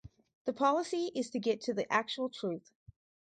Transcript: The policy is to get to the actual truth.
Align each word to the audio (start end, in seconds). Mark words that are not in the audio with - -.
The 0.45 0.53
policy 0.53 1.11
is 1.13 1.29
to 1.29 1.37
get 1.39 1.61
to 1.61 1.75
the 1.75 1.85
actual 1.93 2.27
truth. 2.27 2.71